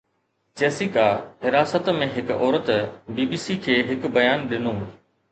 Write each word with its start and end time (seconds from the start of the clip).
Jessica, 0.59 1.01
حراست 1.43 1.89
۾ 1.97 2.07
هڪ 2.15 2.31
عورت، 2.37 2.71
بي 3.19 3.27
بي 3.33 3.39
سي 3.43 3.57
کي 3.67 3.75
هڪ 3.91 4.11
بيان 4.17 4.47
ڏنو 4.55 4.73